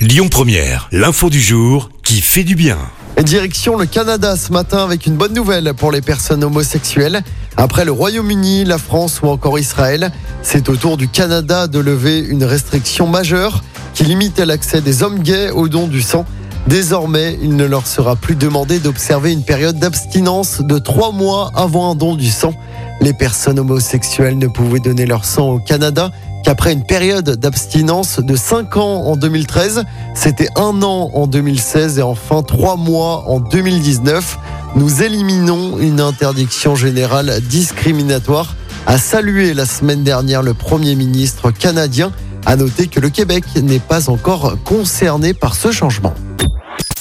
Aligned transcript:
Lyon 0.00 0.28
Première, 0.30 0.88
l'info 0.92 1.28
du 1.28 1.42
jour 1.42 1.90
qui 2.02 2.22
fait 2.22 2.42
du 2.42 2.54
bien. 2.54 2.78
Direction 3.22 3.76
le 3.76 3.84
Canada 3.84 4.34
ce 4.34 4.50
matin 4.50 4.82
avec 4.82 5.04
une 5.04 5.16
bonne 5.16 5.34
nouvelle 5.34 5.74
pour 5.74 5.92
les 5.92 6.00
personnes 6.00 6.42
homosexuelles. 6.42 7.20
Après 7.58 7.84
le 7.84 7.92
Royaume-Uni, 7.92 8.64
la 8.64 8.78
France 8.78 9.20
ou 9.22 9.26
encore 9.26 9.58
Israël, 9.58 10.10
c'est 10.40 10.70
au 10.70 10.76
tour 10.76 10.96
du 10.96 11.06
Canada 11.08 11.66
de 11.66 11.78
lever 11.78 12.18
une 12.18 12.44
restriction 12.44 13.06
majeure 13.06 13.62
qui 13.92 14.04
limite 14.04 14.38
l'accès 14.38 14.80
des 14.80 15.02
hommes 15.02 15.18
gays 15.18 15.50
au 15.50 15.68
don 15.68 15.86
du 15.86 16.00
sang. 16.00 16.24
Désormais, 16.66 17.38
il 17.42 17.54
ne 17.56 17.66
leur 17.66 17.86
sera 17.86 18.16
plus 18.16 18.36
demandé 18.36 18.78
d'observer 18.78 19.32
une 19.32 19.44
période 19.44 19.78
d'abstinence 19.78 20.62
de 20.62 20.78
trois 20.78 21.12
mois 21.12 21.50
avant 21.54 21.90
un 21.90 21.94
don 21.94 22.14
du 22.14 22.30
sang. 22.30 22.54
Les 23.02 23.12
personnes 23.12 23.58
homosexuelles 23.58 24.38
ne 24.38 24.46
pouvaient 24.46 24.80
donner 24.80 25.04
leur 25.04 25.26
sang 25.26 25.50
au 25.50 25.58
Canada 25.58 26.10
qu'après 26.44 26.72
une 26.72 26.84
période 26.84 27.30
d'abstinence 27.30 28.20
de 28.20 28.36
5 28.36 28.76
ans 28.76 29.04
en 29.04 29.16
2013, 29.16 29.84
c'était 30.14 30.48
un 30.56 30.82
an 30.82 31.10
en 31.14 31.26
2016 31.26 31.98
et 31.98 32.02
enfin 32.02 32.42
trois 32.42 32.76
mois 32.76 33.24
en 33.28 33.40
2019. 33.40 34.38
Nous 34.76 35.02
éliminons 35.02 35.78
une 35.78 36.00
interdiction 36.00 36.74
générale 36.74 37.40
discriminatoire, 37.42 38.54
a 38.86 38.98
salué 38.98 39.54
la 39.54 39.66
semaine 39.66 40.04
dernière 40.04 40.42
le 40.42 40.54
Premier 40.54 40.94
ministre 40.94 41.50
canadien. 41.50 42.12
À 42.46 42.56
noter 42.56 42.86
que 42.86 43.00
le 43.00 43.10
Québec 43.10 43.44
n'est 43.56 43.80
pas 43.80 44.08
encore 44.08 44.56
concerné 44.64 45.34
par 45.34 45.54
ce 45.54 45.72
changement. 45.72 46.14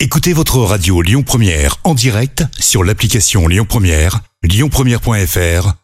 Écoutez 0.00 0.32
votre 0.32 0.58
radio 0.58 1.02
Lyon 1.02 1.22
Première 1.22 1.76
en 1.82 1.94
direct 1.94 2.44
sur 2.58 2.84
l'application 2.84 3.48
Lyon 3.48 3.66
Première, 3.68 4.20
lyonpremière.fr 4.42 5.83